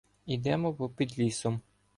[0.25, 1.61] Ідемо попід лісом.